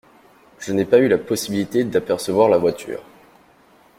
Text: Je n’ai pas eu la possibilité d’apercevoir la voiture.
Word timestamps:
Je 0.57 0.73
n’ai 0.73 0.85
pas 0.85 0.97
eu 0.97 1.07
la 1.07 1.19
possibilité 1.19 1.83
d’apercevoir 1.83 2.49
la 2.49 2.57
voiture. 2.57 3.03